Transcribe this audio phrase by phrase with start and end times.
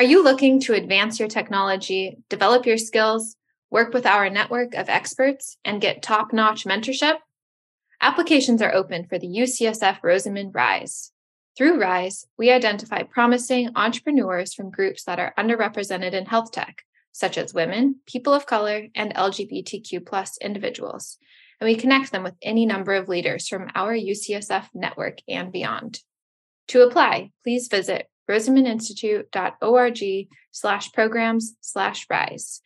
[0.00, 3.36] Are you looking to advance your technology, develop your skills,
[3.70, 7.16] work with our network of experts, and get top notch mentorship?
[8.00, 11.12] Applications are open for the UCSF Rosenman Rise.
[11.54, 16.82] Through Rise, we identify promising entrepreneurs from groups that are underrepresented in health tech,
[17.12, 21.18] such as women, people of color, and LGBTQ plus individuals,
[21.60, 26.00] and we connect them with any number of leaders from our UCSF network and beyond.
[26.68, 32.60] To apply, please visit rosenmaninstitute.org slash programs slash rise.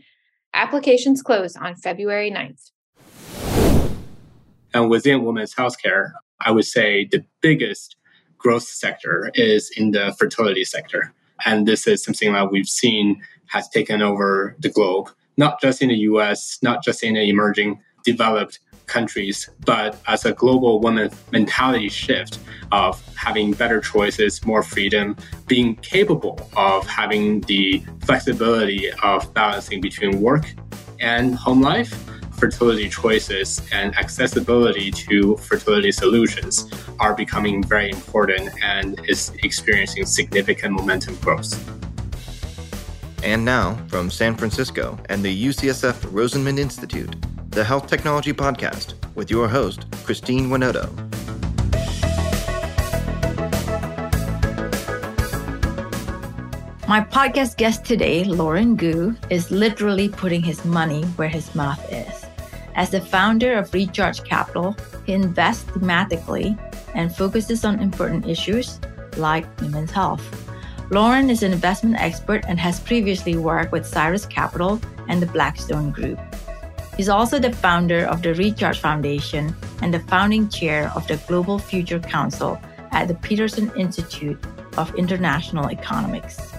[0.53, 2.71] Applications close on February 9th.
[4.75, 7.97] And within women's healthcare, I would say the biggest
[8.37, 11.15] growth sector is in the fertility sector.
[11.47, 15.89] And this is something that we've seen has taken over the globe, not just in
[15.89, 21.89] the US, not just in the emerging developed countries, but as a global woman mentality
[21.89, 22.39] shift
[22.71, 30.21] of having better choices, more freedom, being capable of having the flexibility of balancing between
[30.21, 30.45] work
[31.01, 31.93] and home life,
[32.33, 40.73] fertility choices and accessibility to fertility solutions are becoming very important and is experiencing significant
[40.75, 41.53] momentum growth.
[43.23, 47.17] And now, from San Francisco and the UCSF Rosenman Institute,
[47.55, 50.91] the Health Technology Podcast with your host, Christine Winoto.
[56.89, 62.27] My podcast guest today, Lorin Gu, is literally putting his money where his mouth is.
[62.75, 64.75] As the founder of Recharge Capital,
[65.07, 66.59] he invests thematically
[66.97, 68.81] and focuses on important issues
[69.17, 70.25] like women's health.
[70.91, 75.93] Lorin is an investment expert and has previously worked with Cyrus Capital and the Blackstone
[75.93, 76.19] Group.
[76.97, 81.59] He's also the founder of the Recharge Foundation and the founding chair of the Global
[81.59, 82.61] Future Council
[82.93, 84.39] at the Peterson Institute
[84.77, 86.55] of International Economics.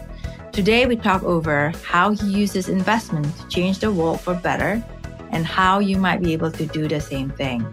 [0.52, 4.84] Today, we talk over how he uses investment to change the world for better
[5.32, 7.66] and how you might be able to do the same thing.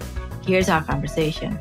[0.46, 1.58] Here's our conversation.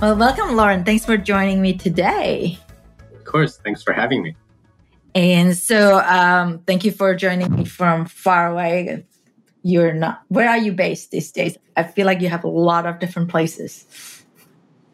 [0.00, 0.84] Well, welcome, Lorin.
[0.84, 2.58] Thanks for joining me today.
[3.12, 3.58] Of course.
[3.58, 4.34] Thanks for having me.
[5.14, 9.04] And so, um, thank you for joining me from far away.
[9.62, 11.58] You're not, where are you based these days?
[11.76, 14.24] I feel like you have a lot of different places.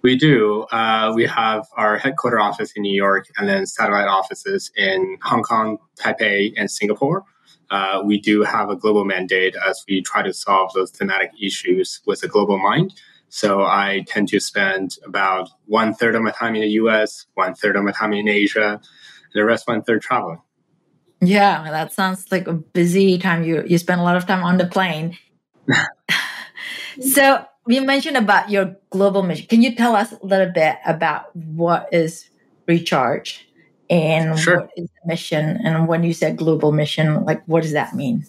[0.02, 0.62] We do.
[0.72, 5.44] Uh, we have our headquarter office in New York and then satellite offices in Hong
[5.44, 7.22] Kong, Taipei, and Singapore.
[7.70, 12.00] Uh, we do have a global mandate as we try to solve those thematic issues
[12.06, 12.92] with a global mind.
[13.28, 17.54] So I tend to spend about one third of my time in the US, one
[17.54, 20.40] third of my time in Asia, and the rest one third traveling.
[21.20, 23.42] Yeah, that sounds like a busy time.
[23.44, 25.16] You you spend a lot of time on the plane.
[27.00, 29.46] so you mentioned about your global mission.
[29.46, 32.30] Can you tell us a little bit about what is
[32.68, 33.48] Recharge
[33.88, 34.60] and sure.
[34.60, 35.58] what is the mission?
[35.64, 38.24] And when you said global mission, like what does that mean?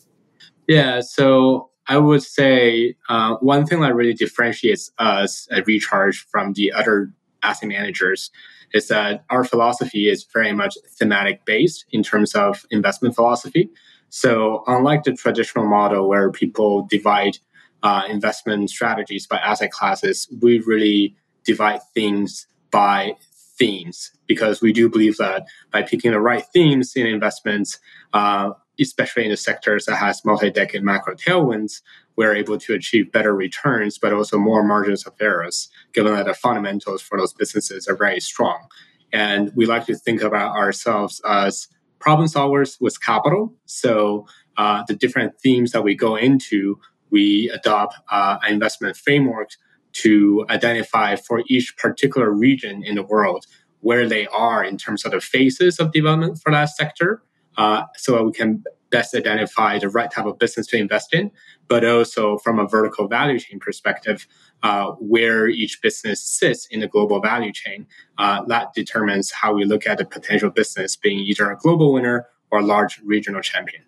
[0.68, 6.54] Yeah, so I would say uh, one thing that really differentiates us at Recharge from
[6.54, 8.30] the other asset managers
[8.74, 13.70] is that our philosophy is very much thematic based in terms of investment philosophy.
[14.10, 17.38] So, unlike the traditional model where people divide
[17.84, 21.16] uh, investment strategies by asset classes, we really
[21.46, 23.14] divide things by
[23.58, 27.80] themes because we do believe that by picking the right themes in investments,
[28.14, 31.82] uh, especially in the sectors that has multi-decade macro tailwinds,
[32.16, 36.34] we're able to achieve better returns, but also more margins of errors, given that the
[36.34, 38.68] fundamentals for those businesses are very strong.
[39.14, 41.68] And we like to think about ourselves as
[42.00, 43.54] problem solvers with capital.
[43.66, 44.28] So
[44.58, 46.80] uh, the different themes that we go into,
[47.10, 49.52] we adopt uh, an investment framework
[49.94, 53.46] to identify for each particular region in the world
[53.82, 57.22] where they are in terms of the phases of development for that sector
[57.58, 61.32] uh, so we can best identify the right type of business to invest in,
[61.68, 64.28] but also from a vertical value chain perspective,
[64.64, 67.86] uh, where each business sits in the global value chain.
[68.18, 72.28] Uh, that determines how we look at the potential business being either a global winner
[72.52, 73.84] or a large regional champion.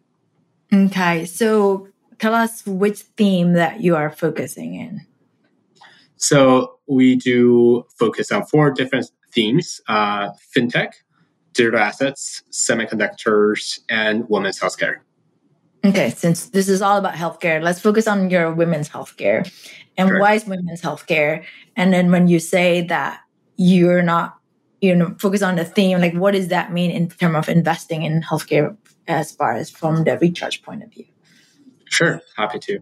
[0.71, 1.87] Okay, so
[2.19, 5.05] tell us which theme that you are focusing in.
[6.17, 10.91] So we do focus on four different themes: uh, fintech,
[11.53, 14.97] digital assets, semiconductors, and women's healthcare.
[15.85, 19.49] Okay, since this is all about healthcare, let's focus on your women's healthcare.
[19.97, 20.19] And sure.
[20.19, 21.45] why is women's healthcare?
[21.75, 23.21] And then when you say that
[23.55, 24.37] you're not,
[24.81, 28.03] you know, focus on the theme, like what does that mean in terms of investing
[28.03, 28.75] in healthcare
[29.07, 31.05] as far as from the recharge point of view?
[31.85, 32.79] Sure, happy to.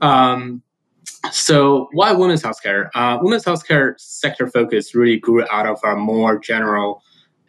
[0.00, 0.62] Um,
[1.32, 2.88] So why women's healthcare?
[2.94, 7.02] Uh, women's healthcare sector focus really grew out of our more general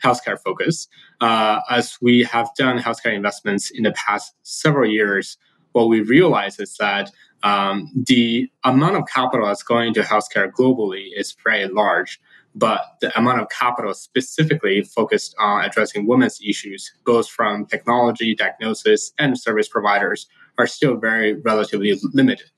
[0.03, 0.87] healthcare focus.
[1.19, 5.37] Uh, as we have done healthcare investments in the past several years,
[5.73, 7.11] what we realize is that
[7.43, 12.19] um, the amount of capital that's going into healthcare globally is very large,
[12.53, 19.13] but the amount of capital specifically focused on addressing women's issues, both from technology, diagnosis,
[19.17, 20.27] and service providers,
[20.57, 22.49] are still very relatively limited.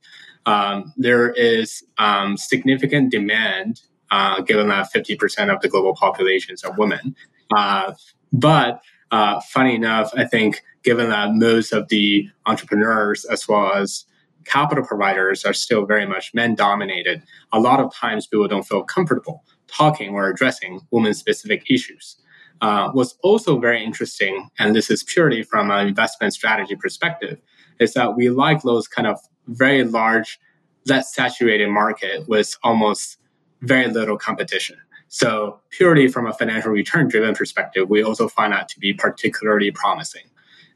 [0.46, 3.81] Um, there is um, significant demand,
[4.12, 7.16] uh, given that 50% of the global populations are women.
[7.55, 7.94] Uh,
[8.31, 14.05] but uh, funny enough, I think given that most of the entrepreneurs as well as
[14.45, 18.83] capital providers are still very much men dominated, a lot of times people don't feel
[18.83, 22.17] comfortable talking or addressing women specific issues.
[22.61, 27.39] Uh, what's also very interesting, and this is purely from an investment strategy perspective,
[27.79, 30.39] is that we like those kind of very large,
[30.85, 33.17] less saturated market with almost
[33.61, 34.77] very little competition.
[35.13, 39.69] So purely from a financial return driven perspective, we also find that to be particularly
[39.69, 40.24] promising.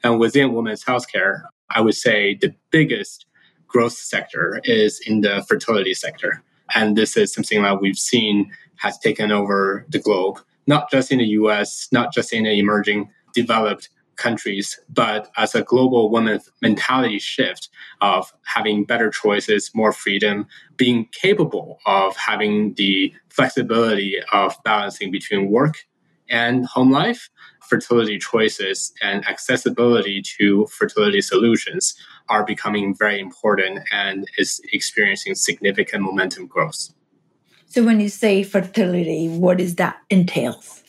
[0.03, 1.41] And within women's healthcare,
[1.71, 3.25] I would say the biggest
[3.67, 6.43] growth sector is in the fertility sector.
[6.75, 10.37] And this is something that we've seen has taken over the globe,
[10.67, 15.61] not just in the US, not just in the emerging developed countries, but as a
[15.61, 17.69] global women mentality shift
[18.01, 25.49] of having better choices, more freedom, being capable of having the flexibility of balancing between
[25.49, 25.85] work
[26.29, 27.29] and home life,
[27.61, 31.95] fertility choices and accessibility to fertility solutions
[32.29, 36.89] are becoming very important and is experiencing significant momentum growth.
[37.67, 40.83] So when you say fertility, what does that entails?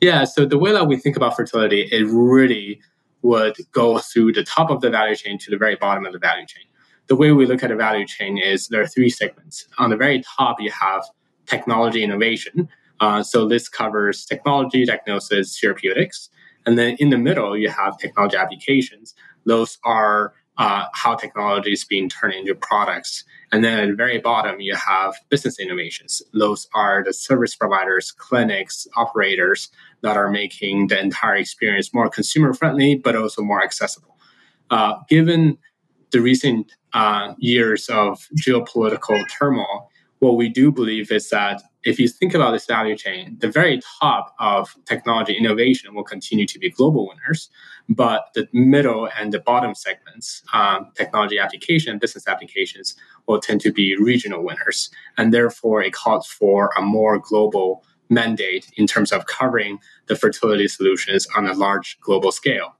[0.00, 2.80] Yeah, so the way that we think about fertility, it really
[3.22, 6.18] would go through the top of the value chain to the very bottom of the
[6.18, 6.64] value chain.
[7.06, 9.66] The way we look at a value chain is there are three segments.
[9.78, 11.04] On the very top, you have
[11.46, 12.68] technology innovation.
[13.00, 16.30] Uh, so this covers technology, diagnosis, therapeutics.
[16.66, 19.14] And then in the middle, you have technology applications.
[19.44, 23.24] Those are uh, how technology is being turned into products.
[23.54, 26.20] And then at the very bottom, you have business innovations.
[26.32, 29.68] Those are the service providers, clinics, operators
[30.00, 34.18] that are making the entire experience more consumer friendly, but also more accessible.
[34.70, 35.56] Uh, given
[36.10, 42.08] the recent uh, years of geopolitical turmoil, what we do believe is that if you
[42.08, 46.70] think about this value chain, the very top of technology innovation will continue to be
[46.70, 47.50] global winners,
[47.88, 52.96] but the middle and the bottom segments, um, technology application, business applications,
[53.26, 54.90] will tend to be regional winners.
[55.18, 60.68] And therefore, it calls for a more global mandate in terms of covering the fertility
[60.68, 62.74] solutions on a large global scale.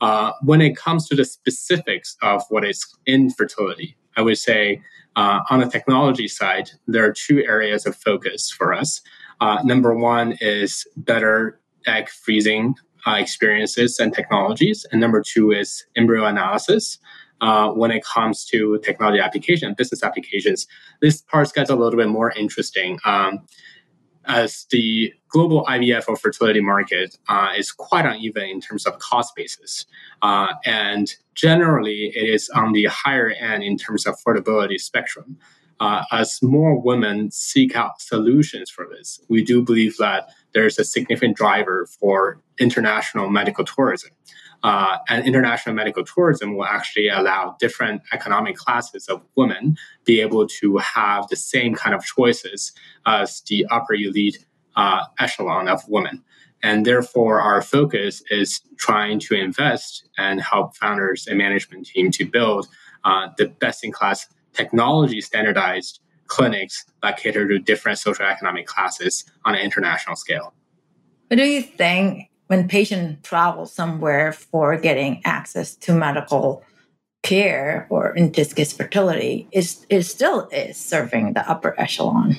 [0.00, 4.82] Uh, when it comes to the specifics of what is infertility, I would say
[5.16, 9.00] uh, on the technology side, there are two areas of focus for us.
[9.40, 12.74] Uh, number one is better egg freezing
[13.06, 16.98] uh, experiences and technologies, and number two is embryo analysis.
[17.40, 20.66] Uh, when it comes to technology application, business applications,
[21.00, 22.98] this part gets a little bit more interesting.
[23.04, 23.40] Um,
[24.26, 29.34] as the global IVF or fertility market uh, is quite uneven in terms of cost
[29.34, 29.86] basis.
[30.22, 35.38] Uh, and generally, it is on the higher end in terms of affordability spectrum.
[35.80, 40.84] Uh, as more women seek out solutions for this, we do believe that there's a
[40.84, 44.10] significant driver for international medical tourism.
[44.62, 50.46] Uh, and international medical tourism will actually allow different economic classes of women be able
[50.46, 52.72] to have the same kind of choices
[53.06, 54.44] as the upper elite
[54.76, 56.22] uh, echelon of women.
[56.62, 62.26] And therefore, our focus is trying to invest and help founders and management team to
[62.26, 62.66] build
[63.04, 69.24] uh, the best in class technology standardized clinics that cater to different social economic classes
[69.44, 70.54] on an international scale.
[71.28, 76.64] But do you think when patient travels somewhere for getting access to medical
[77.22, 82.34] care or in this case fertility is is still is serving the upper echelon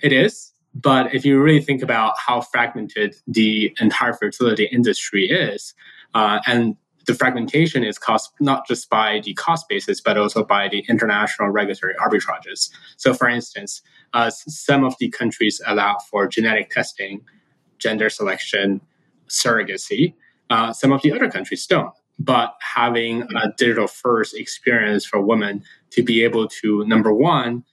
[0.00, 5.74] it is but if you really think about how fragmented the entire fertility industry is
[6.14, 10.68] uh, and the fragmentation is caused not just by the cost basis, but also by
[10.68, 12.70] the international regulatory arbitrages.
[12.96, 13.82] So, for instance,
[14.14, 17.22] uh, some of the countries allow for genetic testing,
[17.78, 18.80] gender selection,
[19.28, 20.14] surrogacy.
[20.50, 21.92] Uh, some of the other countries don't.
[22.18, 27.64] But having a digital first experience for women to be able to, number one,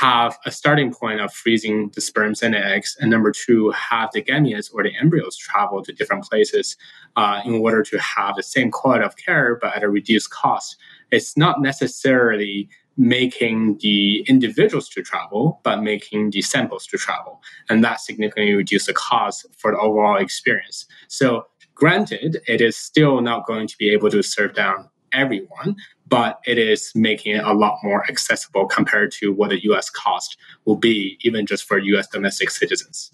[0.00, 4.20] have a starting point of freezing the sperms and eggs, and number two, have the
[4.20, 6.76] gametes or the embryos travel to different places
[7.14, 10.76] uh, in order to have the same quality of care but at a reduced cost.
[11.12, 17.40] It's not necessarily making the individuals to travel, but making the samples to travel.
[17.68, 20.86] And that significantly reduces the cost for the overall experience.
[21.06, 21.46] So
[21.76, 26.58] granted, it is still not going to be able to serve down everyone, but it
[26.58, 31.18] is making it a lot more accessible compared to what the US cost will be,
[31.22, 33.10] even just for US domestic citizens.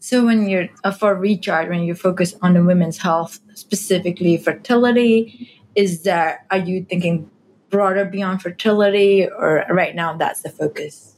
[0.00, 5.50] So when you're uh, for recharge, when you focus on the women's health, specifically fertility,
[5.74, 7.30] is that are you thinking
[7.70, 11.16] broader beyond fertility, or right now that's the focus?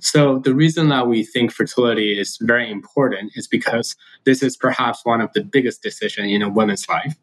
[0.00, 5.04] So the reason that we think fertility is very important is because this is perhaps
[5.04, 7.14] one of the biggest decisions in a woman's life.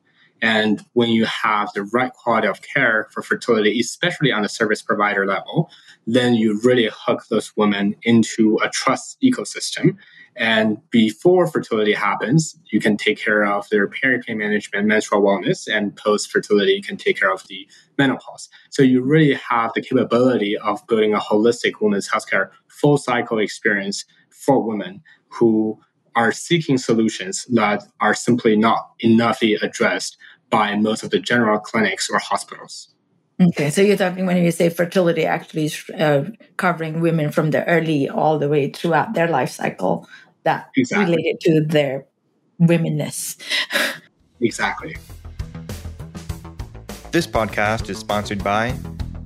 [0.42, 4.82] And when you have the right quality of care for fertility, especially on the service
[4.82, 5.70] provider level,
[6.06, 9.98] then you really hook those women into a trust ecosystem.
[10.36, 15.96] And before fertility happens, you can take care of their peripain management, menstrual wellness, and
[15.96, 17.68] post fertility, you can take care of the
[17.98, 18.48] menopause.
[18.70, 24.06] So you really have the capability of building a holistic women's healthcare full cycle experience
[24.30, 25.80] for women who
[26.16, 30.18] are seeking solutions that are simply not enoughly addressed
[30.50, 32.94] by most of the general clinics or hospitals.
[33.40, 36.24] Okay, so you're talking when you say fertility actually is uh,
[36.58, 40.08] covering women from the early all the way throughout their life cycle
[40.44, 41.16] that exactly.
[41.16, 42.06] related to their
[42.60, 43.38] womenness.
[44.42, 44.98] exactly.
[47.12, 48.74] This podcast is sponsored by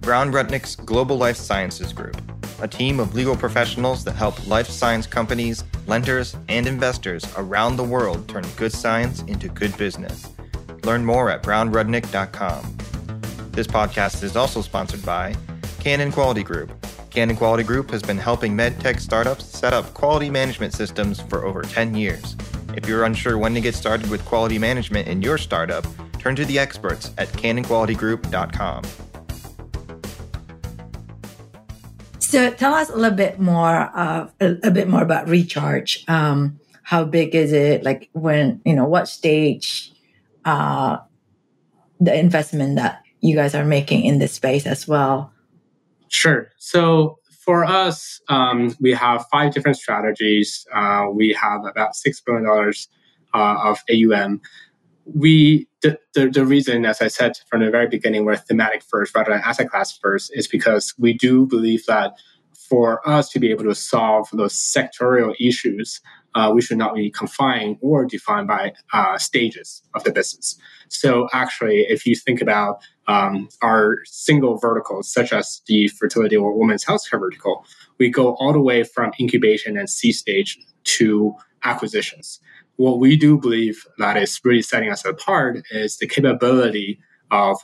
[0.01, 2.21] Brown Rudnick's Global Life Sciences Group
[2.61, 7.83] a team of legal professionals that help life science companies, lenders, and investors around the
[7.83, 10.29] world turn good science into good business.
[10.83, 12.77] Learn more at brownrudnick.com.
[13.51, 15.35] This podcast is also sponsored by
[15.79, 16.71] Canon Quality Group.
[17.09, 21.61] Canon Quality Group has been helping medtech startups set up quality management systems for over
[21.61, 22.37] 10 years.
[22.75, 25.85] If you're unsure when to get started with quality management in your startup,
[26.19, 28.83] turn to the experts at canonqualitygroup.com.
[32.19, 36.05] So tell us a little bit more, uh, a, a, bit more about Recharge.
[36.07, 37.83] Um, how big is it?
[37.83, 39.91] Like when, you know, what stage,
[40.45, 40.97] uh,
[41.99, 45.31] the investment that you guys are making in this space as well?
[46.07, 46.49] Sure.
[46.57, 50.65] So for us, um, we have five different strategies.
[50.73, 52.73] Uh, we have about $6 billion
[53.33, 54.41] uh, of AUM
[55.05, 59.15] we the, the, the reason, as I said from the very beginning, we're thematic first
[59.15, 62.13] rather than asset class first is because we do believe that
[62.53, 65.99] for us to be able to solve those sectorial issues,
[66.35, 70.57] uh, we should not be confined or defined by uh, stages of the business.
[70.89, 76.57] So, actually, if you think about um, our single verticals, such as the fertility or
[76.57, 77.65] women's healthcare vertical,
[77.97, 82.39] we go all the way from incubation and seed stage to acquisitions
[82.81, 87.57] what we do believe that is really setting us apart is the capability of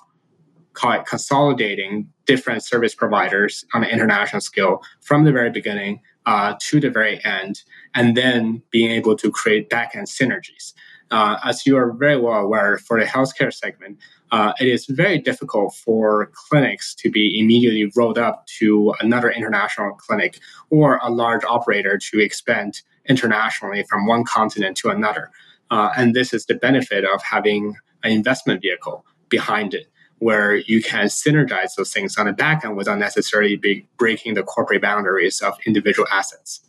[0.74, 6.53] call it consolidating different service providers on an international scale from the very beginning uh,
[6.60, 7.63] to the very end,
[7.96, 10.74] and then being able to create backend synergies.
[11.10, 13.98] Uh, as you are very well aware, for the healthcare segment,
[14.31, 19.93] uh, it is very difficult for clinics to be immediately rolled up to another international
[19.93, 25.31] clinic or a large operator to expand internationally from one continent to another.
[25.72, 29.88] Uh, and this is the benefit of having an investment vehicle behind it,
[30.19, 34.43] where you can synergize those things on the back end without necessarily be breaking the
[34.43, 36.62] corporate boundaries of individual assets.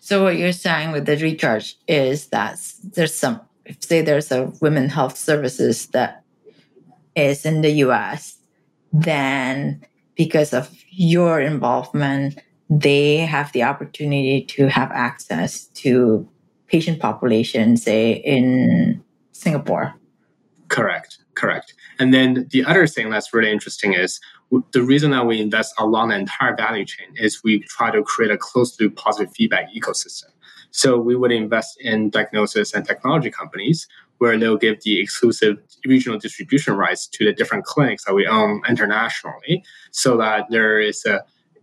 [0.00, 3.40] So what you're saying with the recharge is that there's some,
[3.80, 6.24] say there's a women health services that
[7.14, 8.38] is in the US,
[8.92, 9.84] then
[10.16, 16.28] because of your involvement, they have the opportunity to have access to
[16.66, 19.02] patient population, say in
[19.32, 19.94] Singapore.
[20.68, 21.74] Correct, correct.
[22.00, 24.20] And then the other thing that's really interesting is
[24.72, 28.32] the reason that we invest along the entire value chain is we try to create
[28.32, 30.30] a closed loop positive feedback ecosystem.
[30.70, 36.18] So we would invest in diagnosis and technology companies where they'll give the exclusive regional
[36.18, 41.22] distribution rights to the different clinics that we own internationally so that there is a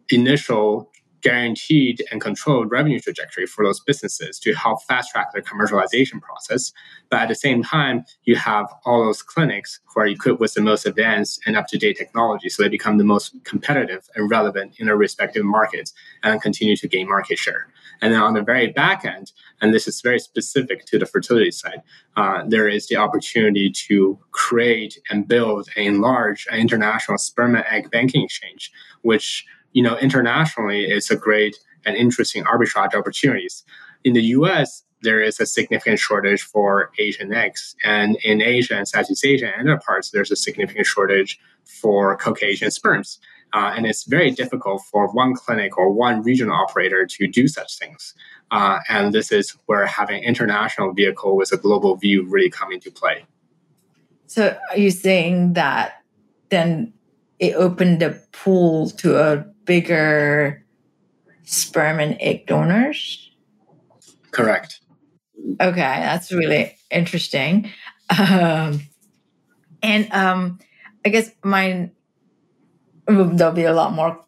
[0.09, 0.91] initial
[1.21, 6.71] guaranteed and controlled revenue trajectory for those businesses to help fast track their commercialization process.
[7.09, 10.61] But at the same time, you have all those clinics who are equipped with the
[10.61, 12.49] most advanced and up to date technology.
[12.49, 15.93] So they become the most competitive and relevant in their respective markets
[16.23, 17.67] and continue to gain market share.
[18.01, 19.31] And then on the very back end,
[19.61, 21.81] and this is very specific to the fertility side,
[22.15, 27.65] uh, there is the opportunity to create and build and enlarge an international sperm and
[27.69, 28.71] egg banking exchange,
[29.01, 29.45] which
[29.77, 31.55] you know, internationally, it's a great
[31.85, 33.63] and interesting arbitrage opportunities.
[34.03, 37.75] In the US, there is a significant shortage for Asian eggs.
[37.83, 42.71] And in Asia and Southeast Asia and other parts, there's a significant shortage for Caucasian
[42.71, 43.19] sperms.
[43.53, 47.77] Uh, and it's very difficult for one clinic or one regional operator to do such
[47.77, 48.15] things.
[48.49, 52.89] Uh, and this is where having international vehicle with a global view really come into
[52.89, 53.27] play.
[54.25, 56.01] So are you saying that
[56.49, 56.93] then
[57.37, 60.65] it opened the pool to a bigger
[61.43, 63.31] sperm and egg donors?
[64.31, 64.81] Correct.
[65.61, 67.69] Okay, that's really interesting.
[68.17, 68.81] Um,
[69.83, 70.59] and um,
[71.05, 71.91] I guess mine
[73.07, 74.19] there'll be a lot more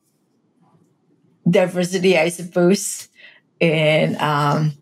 [1.50, 3.10] diversity, I suppose,
[3.60, 4.74] in um,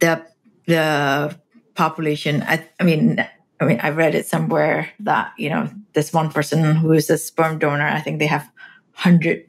[0.00, 0.24] the
[0.66, 1.38] the
[1.74, 2.42] population.
[2.42, 3.24] I, I mean,
[3.60, 7.18] I mean, I read it somewhere that you know this one person who is a
[7.18, 7.86] sperm donor.
[7.86, 8.50] I think they have
[8.98, 9.48] hundred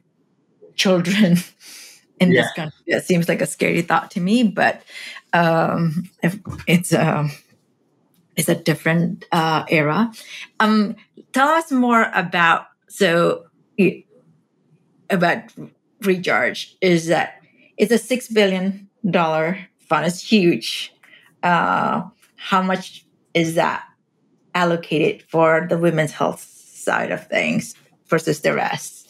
[0.76, 1.36] children
[2.20, 2.42] in yeah.
[2.42, 2.84] this country.
[2.88, 4.82] That seems like a scary thought to me, but
[5.32, 6.08] um,
[6.66, 7.32] it's a um,
[8.36, 10.12] it's a different uh, era.
[10.60, 10.96] Um,
[11.32, 13.46] tell us more about so
[15.10, 15.52] about
[16.02, 17.42] recharge is that
[17.76, 20.06] it's a six billion dollar fund.
[20.06, 20.94] It's huge.
[21.42, 22.02] Uh,
[22.36, 23.04] how much
[23.34, 23.84] is that
[24.54, 27.74] allocated for the women's health side of things
[28.06, 29.09] versus the rest?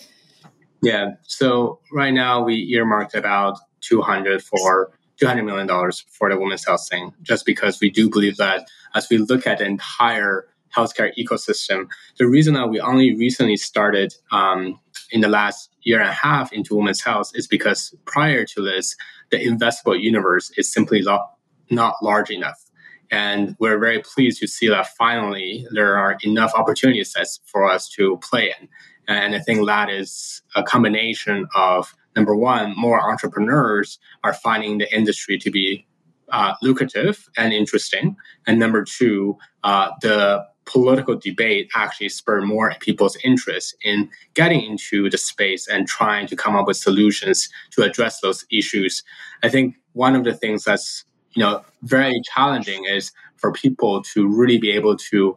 [0.82, 1.12] Yeah.
[1.22, 6.88] So right now we earmarked about 200 for 200 million dollars for the women's health
[6.88, 11.88] thing, just because we do believe that as we look at the entire healthcare ecosystem,
[12.18, 14.78] the reason that we only recently started um,
[15.10, 18.96] in the last year and a half into women's health is because prior to this,
[19.30, 21.32] the investable universe is simply not,
[21.70, 22.64] not large enough.
[23.10, 27.88] And we're very pleased to see that finally there are enough opportunity sets for us
[27.90, 28.68] to play in.
[29.10, 34.94] And I think that is a combination of number one, more entrepreneurs are finding the
[34.94, 35.84] industry to be
[36.30, 38.16] uh, lucrative and interesting.
[38.46, 45.10] And number two, uh, the political debate actually spurred more people's interest in getting into
[45.10, 49.02] the space and trying to come up with solutions to address those issues.
[49.42, 54.28] I think one of the things that's you know very challenging is for people to
[54.28, 55.34] really be able to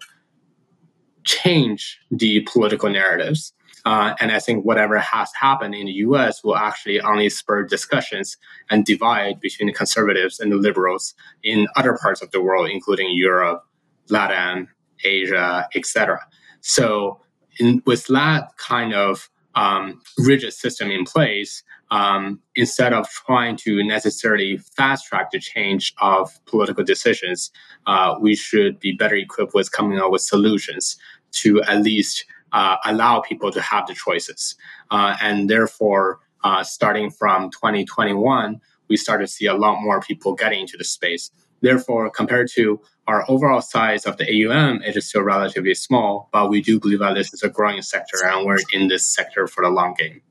[1.23, 3.53] change the political narratives.
[3.85, 8.37] Uh, and I think whatever has happened in the US will actually only spur discussions
[8.69, 13.13] and divide between the conservatives and the liberals in other parts of the world, including
[13.13, 13.63] Europe,
[14.09, 14.69] Latin,
[15.03, 16.19] Asia, etc.
[16.61, 17.19] So,
[17.59, 23.83] in, with that kind of um, rigid system in place, um, instead of trying to
[23.83, 27.51] necessarily fast track the change of political decisions,
[27.85, 30.97] uh, we should be better equipped with coming up with solutions
[31.33, 34.55] to at least uh, allow people to have the choices.
[34.91, 40.35] Uh, and therefore, uh, starting from 2021, we started to see a lot more people
[40.35, 41.31] getting into the space.
[41.61, 46.49] Therefore, compared to our overall size of the AUM, it is still relatively small, but
[46.49, 49.63] we do believe that this is a growing sector and we're in this sector for
[49.63, 50.21] the long game.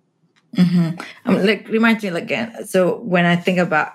[0.56, 1.00] Mm-hmm.
[1.24, 2.66] Um, like reminds me again.
[2.66, 3.92] So when I think about,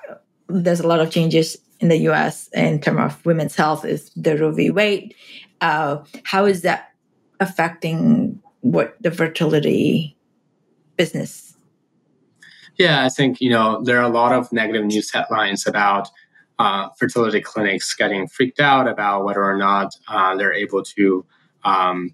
[0.48, 2.50] there's a lot of changes in the U.S.
[2.54, 3.86] in terms of women's health.
[3.86, 4.72] Is the Roe v.
[4.72, 5.14] Wade?
[5.62, 6.92] Uh, how is that
[7.40, 10.18] affecting what the fertility
[10.98, 11.56] business?
[12.78, 16.10] Yeah, I think you know there are a lot of negative news headlines about
[16.60, 21.26] uh, fertility clinics getting freaked out about whether or not uh, they're able to
[21.64, 22.14] um,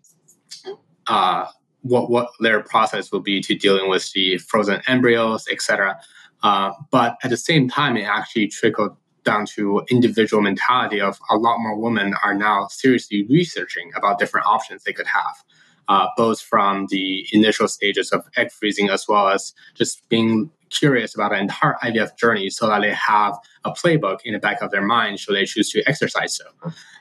[1.08, 1.48] uh,
[1.82, 6.00] what what their process will be to dealing with the frozen embryos, etc.
[6.44, 11.36] Uh, but at the same time, it actually trickled down to individual mentality of a
[11.36, 15.44] lot more women are now seriously researching about different options they could have
[15.88, 21.14] uh, both from the initial stages of egg freezing as well as just being curious
[21.14, 24.72] about an entire IVF journey so that they have a playbook in the back of
[24.72, 26.46] their mind should they choose to exercise so.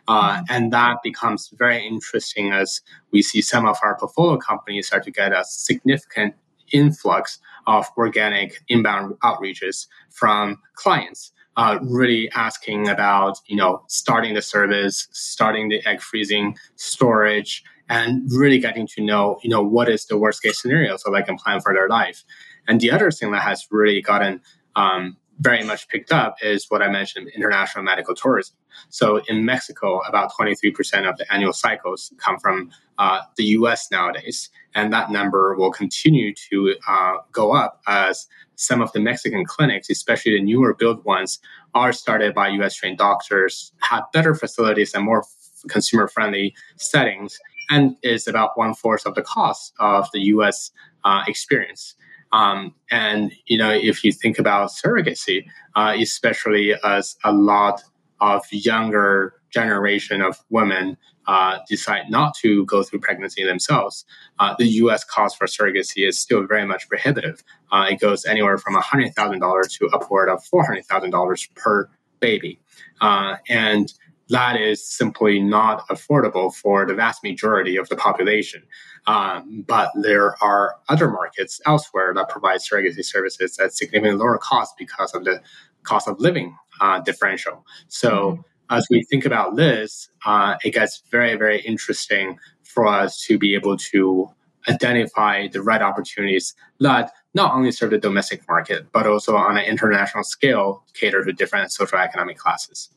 [0.08, 0.44] Uh, mm-hmm.
[0.50, 2.80] and that becomes very interesting as
[3.12, 6.34] we see some of our portfolio companies start to get a significant
[6.72, 11.32] influx of organic inbound outreaches from clients.
[11.54, 17.62] Uh, really asking about you know starting the service, starting the egg freezing, storage,
[17.92, 21.22] and really getting to know, you know, what is the worst case scenario so they
[21.22, 22.24] can plan for their life.
[22.66, 24.40] And the other thing that has really gotten
[24.76, 28.56] um, very much picked up is what I mentioned international medical tourism.
[28.88, 34.48] So in Mexico, about 23% of the annual cycles come from uh, the US nowadays.
[34.74, 38.26] And that number will continue to uh, go up as
[38.62, 41.40] some of the Mexican clinics, especially the newer built ones,
[41.74, 45.24] are started by US trained doctors, have better facilities and more
[45.68, 47.38] consumer friendly settings
[47.70, 50.70] and is about one fourth of the cost of the U.S.
[51.04, 51.94] Uh, experience.
[52.32, 57.82] Um, and you know, if you think about surrogacy, uh, especially as a lot
[58.20, 60.96] of younger generation of women
[61.26, 64.04] uh, decide not to go through pregnancy themselves,
[64.38, 65.04] uh, the U.S.
[65.04, 67.42] cost for surrogacy is still very much prohibitive.
[67.70, 71.88] Uh, it goes anywhere from $100,000 to upward of $400,000 per
[72.20, 72.60] baby.
[73.00, 73.92] Uh, and
[74.28, 78.62] that is simply not affordable for the vast majority of the population.
[79.06, 84.74] Um, but there are other markets elsewhere that provide surrogacy services at significantly lower cost
[84.78, 85.42] because of the
[85.82, 87.66] cost of living uh, differential.
[87.88, 88.40] So mm-hmm.
[88.72, 93.54] As we think about this, uh, it gets very, very interesting for us to be
[93.54, 94.28] able to
[94.68, 99.64] identify the right opportunities that not only serve the domestic market, but also on an
[99.64, 102.90] international scale cater to different social economic classes.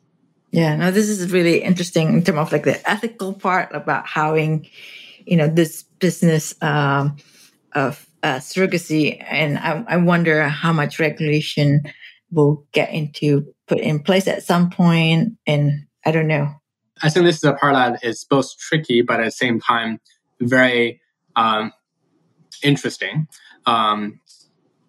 [0.51, 4.69] Yeah, no, this is really interesting in terms of like the ethical part about having,
[5.25, 7.17] you know, this business um,
[7.73, 11.83] of uh, surrogacy, and I, I wonder how much regulation
[12.31, 16.49] will get into put in place at some point, and I don't know.
[17.01, 19.99] I think this is a part that is both tricky, but at the same time
[20.39, 21.01] very
[21.35, 21.73] um,
[22.63, 23.27] interesting.
[23.65, 24.19] Um,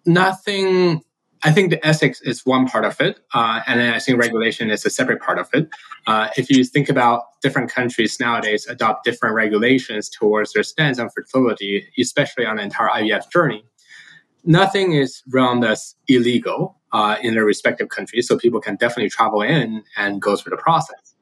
[0.05, 1.01] nothing
[1.43, 4.71] I think the ethics is one part of it, uh, and then I think regulation
[4.71, 5.69] is a separate part of it.
[6.07, 11.09] Uh, if you think about different countries nowadays adopt different regulations towards their stance on
[11.09, 13.63] fertility, especially on the entire IVF journey,
[14.47, 19.41] nothing is run as illegal uh, in their respective countries, so people can definitely travel
[19.41, 21.15] in and go through the process.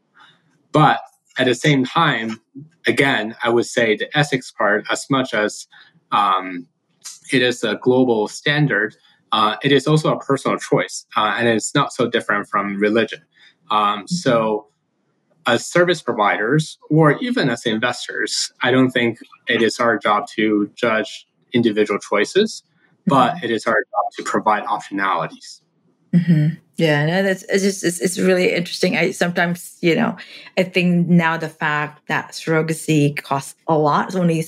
[0.71, 1.01] But
[1.37, 2.39] at the same time,
[2.87, 5.67] again, I would say the ethics part, as much as
[6.11, 6.67] um,
[7.33, 8.95] it is a global standard
[9.35, 13.21] uh, it is also a personal choice, uh, and it's not so different from religion.
[13.69, 14.67] Um, so,
[15.45, 20.71] as service providers or even as investors, I don't think it is our job to
[20.75, 22.63] judge individual choices,
[23.05, 23.45] but mm-hmm.
[23.45, 25.61] it is our job to provide optionalities.
[26.13, 26.55] Mm-hmm.
[26.77, 28.97] Yeah, no, that's it's just it's, it's really interesting.
[28.97, 30.17] I sometimes, you know,
[30.57, 34.43] I think now the fact that surrogacy costs a lot, only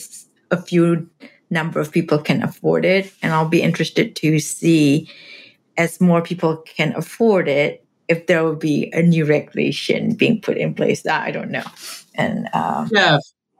[0.51, 1.09] a few
[1.49, 3.13] number of people can afford it.
[3.21, 5.09] And I'll be interested to see
[5.77, 10.57] as more people can afford it, if there will be a new regulation being put
[10.57, 11.03] in place.
[11.03, 11.63] That I don't know.
[12.15, 13.19] And um, yeah,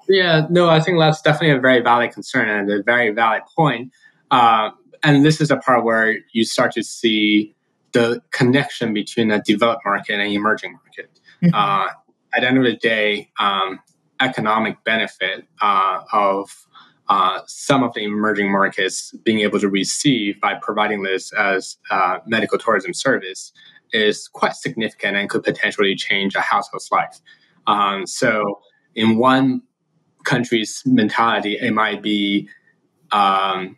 [0.10, 3.92] yeah, no, I think that's definitely a very valid concern and a very valid point.
[4.32, 4.72] Uh,
[5.04, 7.56] and this is a part where you start to see
[7.94, 11.20] the connection between a developed market and emerging market.
[11.42, 11.54] Mm-hmm.
[11.54, 11.88] Uh,
[12.34, 13.80] at the end of the day, um,
[14.20, 16.68] economic benefit uh, of
[17.10, 22.20] uh, some of the emerging markets being able to receive by providing this as uh,
[22.26, 23.54] medical tourism service
[23.94, 27.22] is quite significant and could potentially change a household's life.
[27.66, 28.60] Um, so,
[28.96, 29.62] in one
[30.26, 32.50] country's mentality, it might be
[33.12, 33.78] um,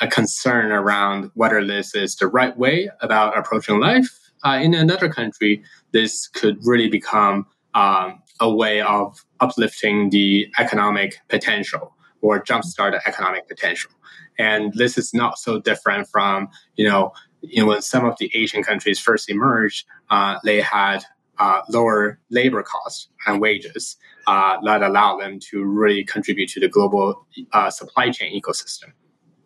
[0.00, 4.18] a concern around whether this is the right way about approaching life.
[4.44, 11.18] Uh, in another country, this could really become um, a way of uplifting the economic
[11.28, 13.90] potential or jumpstart the economic potential.
[14.38, 18.30] And this is not so different from, you know, you know when some of the
[18.34, 21.04] Asian countries first emerged, uh, they had
[21.38, 26.68] uh, lower labor costs and wages uh, that allow them to really contribute to the
[26.68, 28.92] global uh, supply chain ecosystem.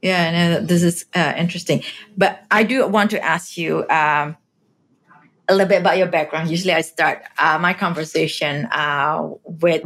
[0.03, 1.83] Yeah, no, this is uh, interesting.
[2.17, 4.37] But I do want to ask you um,
[5.49, 6.51] a little bit about your background.
[6.51, 8.69] Usually, I start uh, my conversation
[9.45, 9.83] with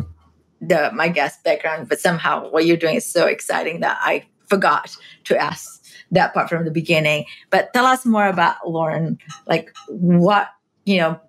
[0.61, 4.97] the my guest background, but somehow what you're doing is so exciting that I forgot
[5.25, 7.25] to ask that part from the beginning.
[7.51, 9.19] But tell us more about Lorin.
[9.47, 10.49] Like what
[10.85, 11.21] you know,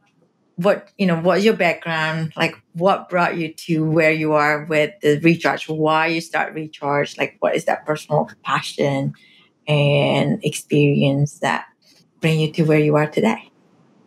[0.56, 2.34] what you know, what's your background?
[2.36, 5.68] Like what brought you to where you are with the recharge?
[5.68, 7.18] Why you start recharge?
[7.18, 9.13] Like what is that personal passion
[9.68, 11.66] and experience that
[12.20, 13.52] bring you to where you are today?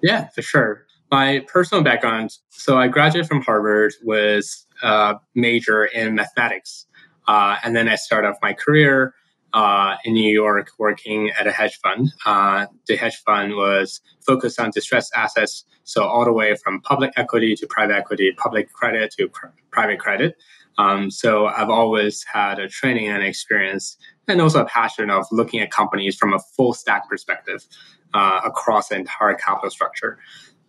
[0.03, 0.87] Yeah, for sure.
[1.11, 2.31] My personal background.
[2.51, 6.87] So I graduated from Harvard was uh, major in mathematics.
[7.29, 9.15] Uh, and then I started off my career
[9.57, 12.13] uh, in New York working at a hedge fund.
[12.27, 17.11] Uh, the hedge fund was focused on distressed assets, so all the way from public
[17.17, 20.37] equity to private equity, public credit to pr- private credit.
[20.77, 23.97] Um, so I've always had a training and experience,
[24.29, 27.65] and also a passion of looking at companies from a full stack perspective
[28.13, 30.19] uh, across the entire capital structure.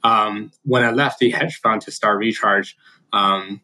[0.06, 2.78] Um, when I left the hedge fund to start Recharge,
[3.12, 3.60] um,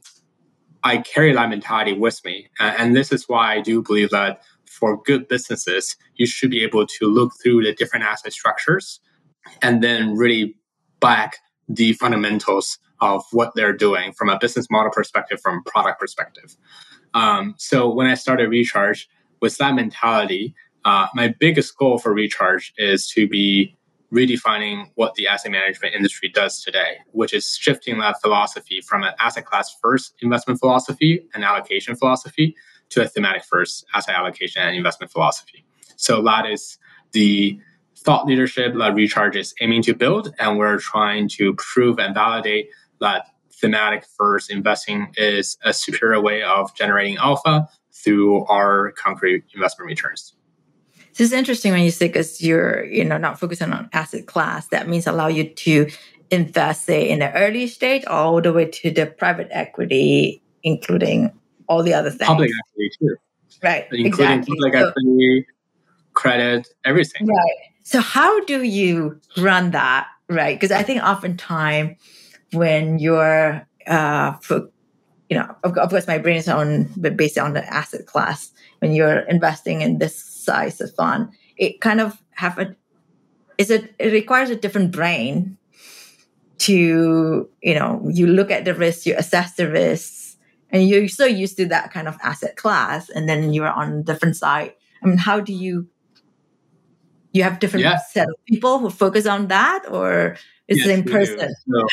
[0.84, 2.50] I carry that mentality with me.
[2.60, 4.42] And this is why I do believe that
[4.80, 9.00] for good businesses, you should be able to look through the different asset structures
[9.62, 10.56] and then really
[11.00, 16.56] back the fundamentals of what they're doing from a business model perspective, from product perspective.
[17.14, 19.08] Um, so when I started Recharge
[19.42, 20.56] with that mentality,
[20.86, 23.76] uh, my biggest goal for Recharge is to be
[24.14, 29.14] redefining what the asset management industry does today, which is shifting that philosophy from an
[29.20, 32.56] asset class first investment philosophy and allocation philosophy
[32.94, 35.66] to a thematic first asset allocation and investment philosophy.
[35.96, 36.78] So that is
[37.12, 37.60] the
[37.98, 42.70] thought leadership that Recharge is aiming to build, and we're trying to prove and validate
[43.00, 49.88] that thematic first investing is a superior way of generating alpha through our concrete investment
[49.88, 50.34] returns.
[51.16, 54.68] This is interesting when you say because you're you know not focusing on asset class.
[54.70, 55.90] That means allow you to
[56.32, 61.32] invest say in the early stage all the way to the private equity, including
[61.74, 62.28] all the other things.
[62.28, 63.16] Public equity too.
[63.64, 63.84] Right.
[63.92, 64.56] Including exactly.
[64.56, 65.46] public So- equity,
[66.14, 67.28] credit, everything.
[67.28, 67.60] Right.
[67.84, 70.08] So how do you run that?
[70.30, 70.56] Right.
[70.60, 71.98] Because I think oftentimes
[72.54, 74.70] when you're, uh, fo-
[75.30, 78.52] you know, of, of course, my brain is on, but based on the asset class.
[78.80, 82.76] When you're investing in this size of fund, it kind of have a,
[83.58, 85.58] is it, it requires a different brain
[86.60, 90.23] to, you know, you look at the risk, you assess the risks,
[90.74, 94.04] and you're so used to that kind of asset class, and then you're on a
[94.04, 94.74] different side.
[95.02, 95.88] I mean, how do you
[97.32, 97.98] you have different Yeah.
[97.98, 101.88] set of people who focus on that or it's Yes, the same person do.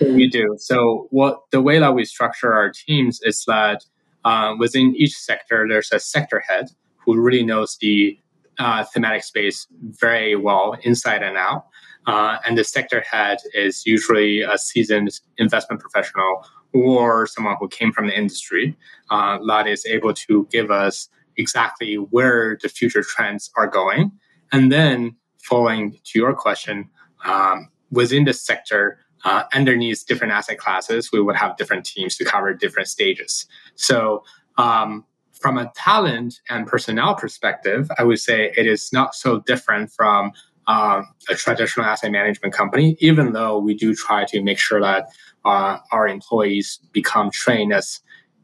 [0.00, 0.56] So, we do.
[0.58, 3.84] So what the way that we structure our teams is that
[4.24, 6.66] uh, within each sector, there's a sector head
[6.96, 8.18] who really knows the
[8.58, 11.66] uh, thematic space very well, inside and out.
[12.06, 17.92] Uh, and the sector head is usually a seasoned investment professional or someone who came
[17.92, 18.76] from the industry
[19.10, 24.12] uh, that is able to give us exactly where the future trends are going.
[24.52, 26.90] And then, following to your question,
[27.24, 32.24] um, within the sector, uh, underneath different asset classes, we would have different teams to
[32.24, 33.46] cover different stages.
[33.74, 34.24] So,
[34.56, 39.92] um, from a talent and personnel perspective, I would say it is not so different
[39.92, 40.32] from
[40.66, 45.08] um, a traditional asset management company, even though we do try to make sure that
[45.44, 48.00] uh, our employees become trained as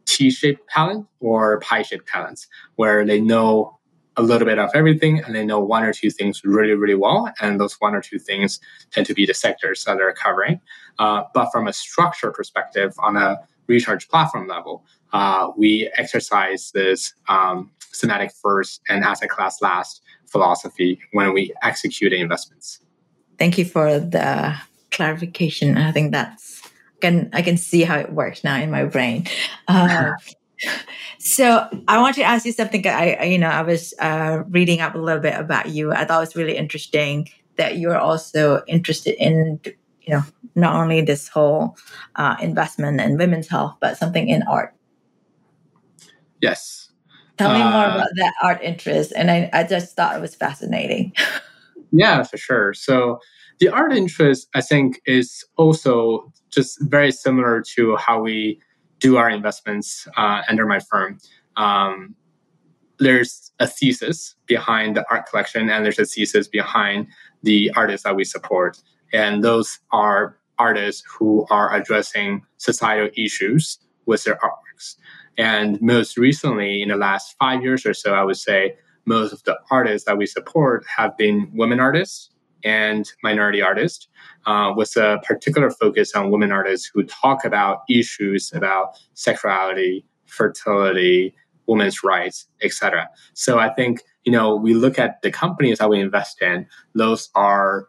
[0.06, 3.78] T-shaped talent or pie-shaped talents, where they know
[4.16, 7.32] a little bit of everything and they know one or two things really, really well.
[7.40, 10.61] And those one or two things tend to be the sectors that they're covering.
[10.98, 17.14] Uh, but from a structure perspective, on a recharge platform level, uh, we exercise this
[17.28, 17.70] um,
[18.42, 20.02] first and asset class last
[20.33, 22.81] philosophy when we execute investments.
[23.38, 24.55] thank you for the
[24.92, 25.77] clarification.
[25.77, 26.62] I think that's
[27.01, 29.27] can i can see how it works now in my brain.
[29.66, 30.12] Uh,
[31.18, 32.87] so i want to ask you something.
[32.87, 35.92] I, I you know i was uh, reading up a little bit about you.
[35.92, 39.61] I thought it was really interesting that you're also interested in
[40.03, 40.23] you know
[40.55, 41.77] not only this whole
[42.16, 44.75] uh, investment in women's health but something in art.
[46.40, 46.82] Yes.
[47.38, 50.35] Tell me more Uh, about that art interest and I, I just thought it was
[50.35, 51.12] fascinating
[51.92, 52.75] Yeah, for sure.
[52.75, 53.21] So
[53.61, 58.61] the art interest, I think, is also just very similar to how we
[58.99, 61.18] do our investments uh, under my firm.
[61.57, 62.14] Um,
[62.99, 67.09] there's a thesis behind the art collection, and there's a thesis behind
[67.42, 68.79] the artists that we support.
[69.12, 74.97] And those are artists who are addressing societal issues with their artworks.
[75.38, 79.42] And most recently, in the last five years or so, I would say most of
[79.45, 82.31] the artists that we support have been women artists
[82.64, 84.07] and minority artists,
[84.47, 91.35] uh, with a particular focus on women artists who talk about issues about sexuality, fertility,
[91.66, 93.09] women's rights, etc.
[93.35, 97.31] So I think you know we look at the companies that we invest in; those
[97.35, 97.88] are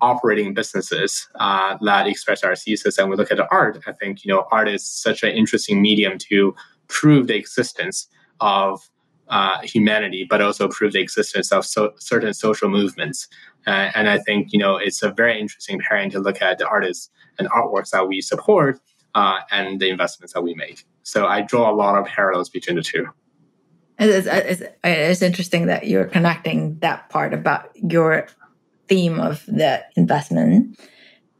[0.00, 3.82] operating businesses uh, that express our thesis, and we look at the art.
[3.86, 6.54] I think you know art is such an interesting medium to
[6.88, 8.08] prove the existence
[8.40, 8.90] of
[9.28, 13.28] uh, humanity, but also prove the existence of so, certain social movements.
[13.66, 16.68] Uh, and I think you know it's a very interesting pairing to look at the
[16.68, 18.80] artists and artworks that we support
[19.14, 20.84] uh, and the investments that we make.
[21.02, 23.06] So I draw a lot of parallels between the two.
[23.98, 28.26] It's, it's, it's interesting that you're connecting that part about your
[28.88, 30.78] theme of the investment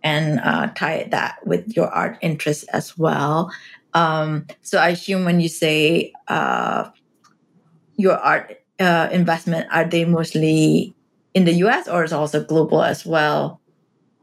[0.02, 3.50] and uh, tie that with your art interest as well.
[3.94, 6.90] Um, so I assume when you say uh,
[7.96, 10.94] your art uh, investment, are they mostly
[11.33, 11.88] in the U.S.
[11.88, 13.61] or is it also global as well?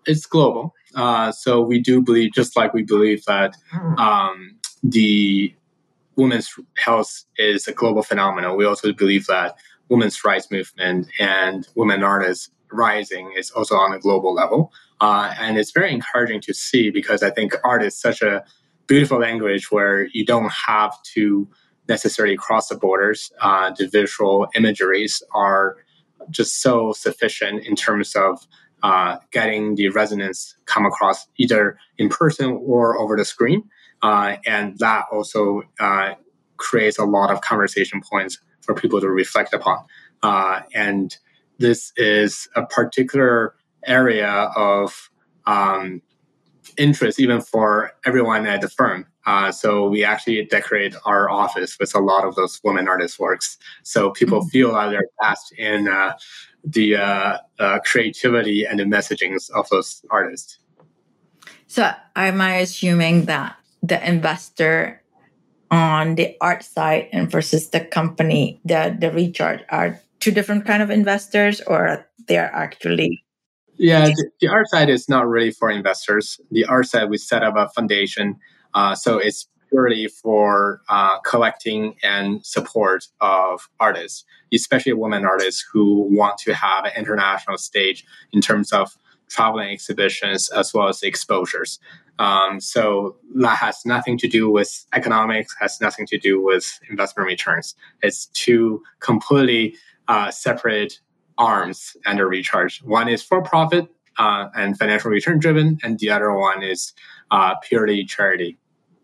[0.06, 0.74] It's global.
[0.96, 3.56] Uh, so we do believe, just like we believe that
[3.98, 5.54] um, the
[6.16, 9.56] women's health is a global phenomenon, we also believe that
[9.90, 14.72] women's rights movement and women artists rising is also on a global level.
[15.00, 18.44] Uh, and it's very encouraging to see because I think art is such a
[18.92, 21.48] beautiful language where you don't have to
[21.88, 23.32] necessarily cross the borders.
[23.40, 25.78] Uh, the visual imageries are
[26.30, 28.46] just so sufficient in terms of
[28.84, 33.64] uh, getting the resonance come across either in person or over the screen.
[34.02, 36.14] Uh, and that also uh,
[36.58, 39.86] creates a lot of conversation points for people to reflect upon.
[40.22, 41.16] Uh, and
[41.60, 45.10] this is a particular area of
[45.46, 46.02] um,
[46.78, 49.06] interest even for everyone at the firm.
[49.26, 53.58] Uh, so we actually decorate our office with a lot of those women artist works.
[53.84, 54.50] So people mm-hmm.
[54.50, 56.14] feel that they're best in uh,
[56.64, 60.60] the uh, uh, creativity and the messagings of those artists.
[61.68, 65.02] So am I assuming that the investor
[65.70, 70.84] on the art side and versus the company, the the recharge are two different kind
[70.84, 73.24] of investors, or they are actually
[73.82, 76.40] yeah, the, the, art side is not really for investors.
[76.52, 78.40] The art side, we set up a foundation.
[78.74, 86.08] Uh, so it's purely for uh, collecting and support of artists, especially women artists who
[86.12, 88.98] want to have an international stage in terms of
[89.30, 91.80] traveling exhibitions as well as exposures.
[92.20, 97.26] Um, so that has nothing to do with economics, has nothing to do with investment
[97.26, 97.74] returns.
[98.04, 99.76] It's two completely
[100.08, 101.00] uh, separate
[101.42, 102.84] arms under recharge.
[102.84, 106.94] One is for profit uh, and financial return driven, and the other one is
[107.32, 108.58] uh, purely charity.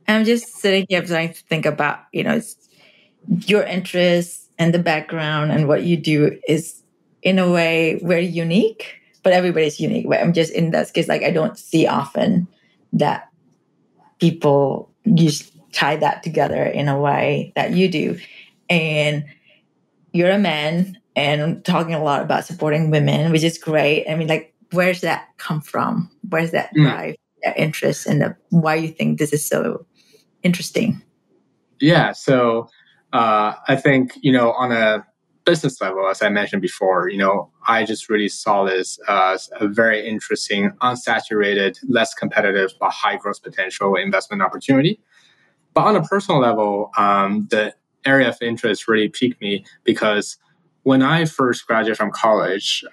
[0.07, 2.39] I'm just sitting here trying to think about, you know,
[3.45, 6.81] your interests and the background and what you do is
[7.23, 10.07] in a way very unique, but everybody's unique.
[10.07, 12.47] But I'm just in that case, like I don't see often
[12.93, 13.29] that
[14.19, 18.17] people use tie that together in a way that you do.
[18.69, 19.25] And
[20.17, 24.07] you're a man and talking a lot about supporting women, which is great.
[24.09, 26.09] I mean, like, where's that come from?
[26.27, 26.83] Where's that hmm.
[26.83, 27.17] drive, mm.
[27.43, 29.85] that interest, and the, why you think this is so
[30.41, 31.01] interesting?
[31.79, 32.67] Yeah, so
[33.13, 35.05] uh, I think you know on a
[35.45, 39.67] business level, as I mentioned before, you know, I just really saw this as a
[39.67, 44.99] very interesting, unsaturated, less competitive, but high growth potential investment opportunity.
[45.73, 47.73] But on a personal level, um, the
[48.05, 50.37] area of interest really piqued me because
[50.83, 52.83] when I first graduated from college,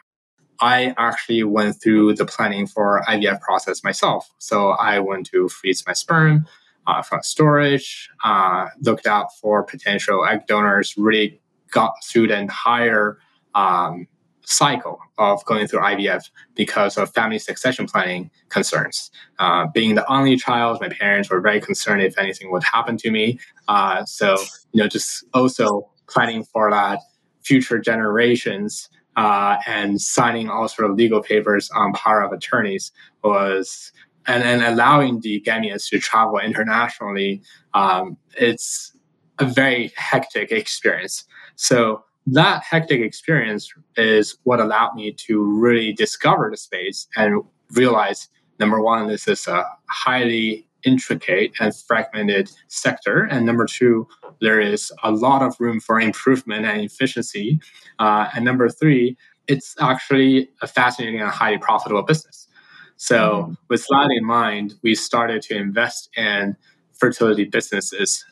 [0.60, 4.30] I actually went through the planning for IVF process myself.
[4.38, 6.46] So I went to freeze my sperm
[6.86, 11.40] uh, from storage, uh, looked out for potential egg donors, really
[11.70, 13.18] got through the entire
[13.54, 14.06] um,
[14.44, 19.10] cycle of going through IVF because of family succession planning concerns.
[19.38, 23.10] Uh, being the only child, my parents were very concerned if anything would happen to
[23.10, 23.38] me.
[23.68, 24.36] Uh, so,
[24.72, 27.00] you know, just also planning for that
[27.42, 32.90] future generations uh, and signing all sort of legal papers on power of attorneys
[33.22, 33.92] was
[34.26, 37.42] and, and allowing the gametes to travel internationally
[37.74, 38.96] um, it's
[39.38, 41.24] a very hectic experience
[41.56, 48.28] so that hectic experience is what allowed me to really discover the space and realize
[48.58, 53.24] number one this is a highly intricate and fragmented sector.
[53.24, 54.06] And number two,
[54.40, 57.60] there is a lot of room for improvement and efficiency.
[57.98, 62.48] Uh, and number three, it's actually a fascinating and highly profitable business.
[62.96, 63.52] So, mm-hmm.
[63.68, 66.56] with that in mind, we started to invest in
[66.92, 68.24] fertility businesses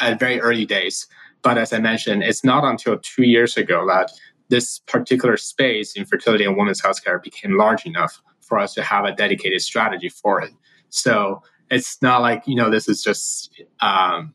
[0.00, 1.06] at very early days.
[1.42, 4.10] But as I mentioned, it's not until two years ago that
[4.48, 9.04] this particular space in fertility and women's healthcare became large enough for us to have
[9.04, 10.52] a dedicated strategy for it.
[10.88, 14.34] So it's not like you know this is just um,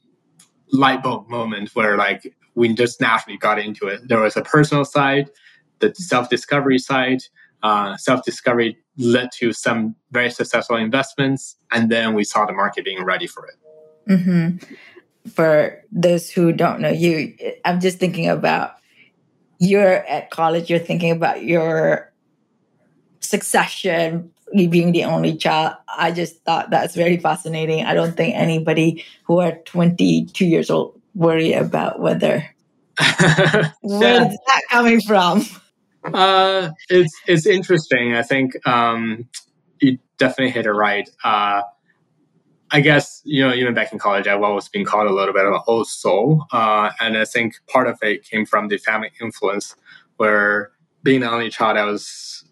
[0.71, 4.01] light bulb moment where like we just naturally got into it.
[4.07, 5.29] There was a personal side,
[5.79, 7.23] the self discovery side.
[7.63, 12.83] Uh, self discovery led to some very successful investments, and then we saw the market
[12.83, 13.55] being ready for it.
[14.09, 14.73] Mm-hmm.
[15.29, 18.75] For those who don't know you, I'm just thinking about
[19.59, 20.69] you're at college.
[20.69, 22.11] You're thinking about your
[23.19, 27.85] succession me being the only child, I just thought that's very fascinating.
[27.85, 32.45] I don't think anybody who are 22 years old worry about whether
[33.81, 35.43] where is that coming from?
[36.03, 38.13] Uh, it's it's interesting.
[38.13, 39.27] I think um,
[39.79, 41.09] you definitely hit it right.
[41.23, 41.61] Uh,
[42.71, 45.45] I guess you know, even back in college, I've always been called a little bit
[45.45, 49.11] of an old soul, uh, and I think part of it came from the family
[49.21, 49.75] influence,
[50.17, 50.71] where
[51.03, 52.45] being the only child, I was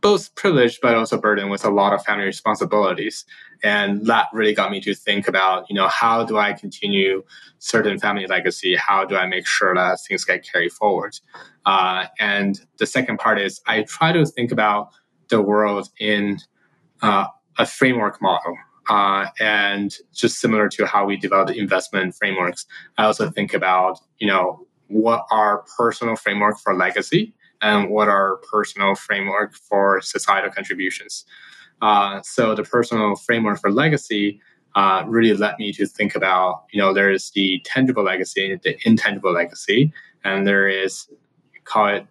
[0.00, 3.24] both privileged but also burdened with a lot of family responsibilities.
[3.64, 7.24] And that really got me to think about you know how do i continue
[7.58, 8.76] certain family legacy?
[8.76, 11.18] How do i make sure that things get carried forward?
[11.64, 14.90] Uh, and the second part is i try to think about
[15.28, 16.38] the world in
[17.02, 17.26] uh,
[17.58, 18.56] a framework model
[18.88, 22.66] uh, and just similar to how we develop investment frameworks
[22.98, 28.36] i also think about you know what our personal framework for legacy and what are
[28.50, 31.24] personal framework for societal contributions.
[31.82, 34.40] Uh, so the personal framework for legacy
[34.74, 38.60] uh, really led me to think about, you know, there is the tangible legacy and
[38.62, 39.92] the intangible legacy,
[40.24, 41.08] and there is,
[41.64, 42.06] call it,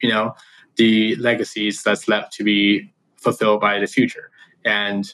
[0.00, 0.34] you know,
[0.76, 4.30] the legacies that's left to be fulfilled by the future.
[4.64, 5.12] And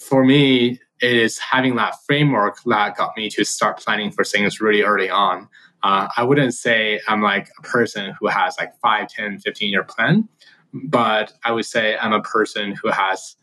[0.00, 4.60] for me, it is having that framework that got me to start planning for things
[4.60, 5.48] really early on.
[5.82, 9.84] Uh, I wouldn't say I'm like a person who has like 5, 10, 15 year
[9.84, 10.28] plan,
[10.72, 13.36] but I would say I'm a person who has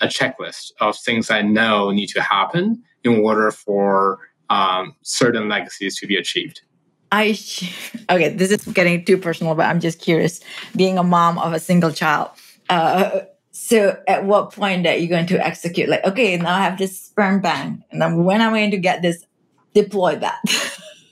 [0.00, 4.18] a checklist of things I know need to happen in order for
[4.50, 6.62] um, certain legacies to be achieved.
[7.10, 7.28] I
[8.10, 10.40] okay, this is getting too personal, but I'm just curious.
[10.76, 12.30] Being a mom of a single child,
[12.68, 13.20] uh,
[13.68, 15.90] so at what point are you going to execute?
[15.90, 18.78] Like, okay, now I have this sperm bank, and then when am I going to
[18.78, 19.26] get this?
[19.74, 20.40] Deploy that.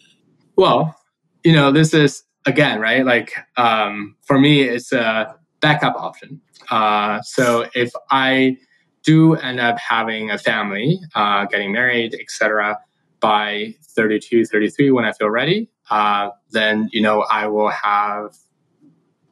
[0.57, 0.99] well,
[1.45, 3.05] you know, this is again, right?
[3.05, 6.41] Like, um, for me, it's a backup option.
[6.71, 8.57] Uh, so if I
[9.03, 12.79] do end up having a family, uh, getting married, etc.,
[13.21, 18.35] by 32, 33, when I feel ready, uh, then you know I will have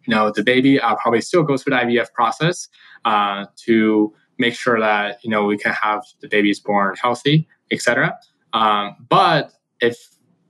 [0.06, 0.80] you know the baby.
[0.80, 2.68] I'll probably still goes through the IVF process
[3.04, 8.18] uh, to make sure that you know we can have the babies born healthy, etc.
[8.52, 9.96] Um, but if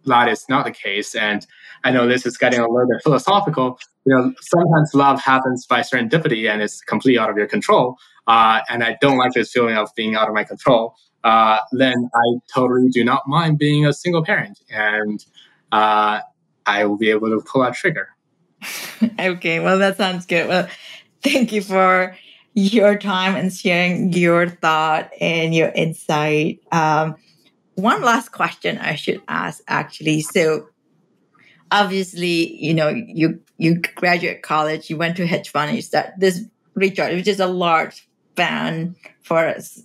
[0.07, 1.46] that is not the case, and
[1.84, 3.78] I know this is getting a little bit philosophical.
[4.07, 7.96] You know, sometimes love happens by serendipity and it's completely out of your control.
[8.26, 10.94] Uh, and I don't like this feeling of being out of my control.
[11.24, 15.24] Uh, then I totally do not mind being a single parent, and
[15.72, 16.20] uh,
[16.66, 18.13] I will be able to pull that trigger.
[19.20, 20.48] okay, well, that sounds good.
[20.48, 20.68] Well,
[21.22, 22.16] thank you for
[22.54, 26.60] your time and sharing your thought and your insight.
[26.72, 27.16] Um,
[27.74, 30.20] one last question I should ask, actually.
[30.20, 30.68] So,
[31.70, 36.44] obviously, you know, you you graduate college, you went to hedge fund, you start this
[36.74, 39.82] recharge, which is a large fan for us.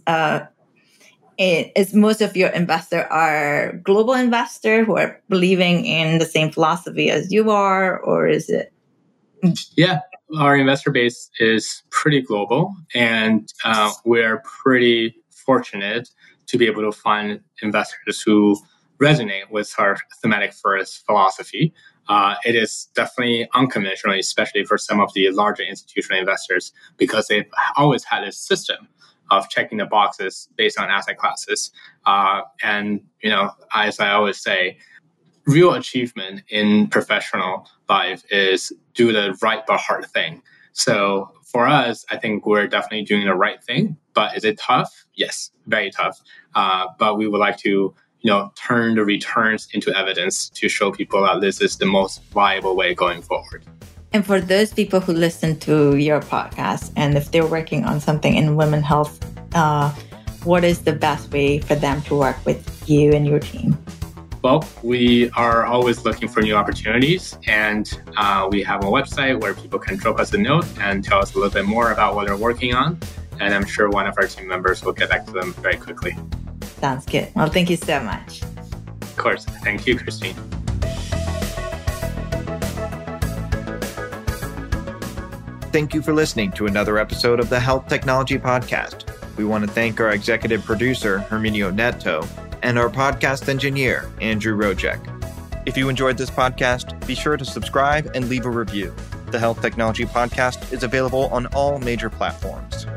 [1.40, 6.52] Uh, is most of your investor are global investor who are believing in the same
[6.52, 8.74] philosophy as you are, or is it?
[9.78, 10.02] Yeah,
[10.38, 16.10] our investor base is pretty global, and uh, we're pretty fortunate
[16.48, 18.58] to be able to find investors who
[19.00, 21.74] resonate with our thematic first philosophy.
[22.10, 27.50] Uh, it is definitely unconventional, especially for some of the larger institutional investors, because they've
[27.78, 28.90] always had a system
[29.32, 31.72] of checking the boxes based on asset classes.
[32.06, 34.78] Uh, and, you know, as I always say,
[35.46, 40.42] real achievement in professional life is do the right but hard thing.
[40.74, 43.98] So for us, I think we're definitely doing the right thing.
[44.14, 45.06] But is it tough?
[45.16, 46.20] Yes, very tough.
[46.54, 47.70] Uh, but we would like to,
[48.22, 52.22] you know, turn the returns into evidence to show people that this is the most
[52.32, 53.64] viable way going forward.
[54.12, 58.36] And for those people who listen to your podcast, and if they're working on something
[58.36, 59.20] in women health,
[59.56, 59.94] uh,
[60.44, 63.78] what is the best way for them to work with you and your team?
[64.42, 69.54] Well, we are always looking for new opportunities, and uh, we have a website where
[69.54, 72.28] people can drop us a note and tell us a little bit more about what
[72.28, 72.98] they're working on.
[73.40, 76.18] And I'm sure one of our team members will get back to them very quickly.
[76.62, 77.30] Sounds good.
[77.36, 78.42] Well, thank you so much.
[79.02, 79.46] Of course.
[79.46, 80.36] Thank you, Christine.
[85.72, 89.06] Thank you for listening to another episode of the Health Technology Podcast.
[89.38, 92.28] We want to thank our executive producer, Herminio Neto,
[92.64, 95.00] and our podcast engineer, Andrew Rojek.
[95.68, 98.96] If you enjoyed this podcast, be sure to subscribe and leave a review.
[99.28, 102.88] The Health Technology Podcast is available on all major platforms.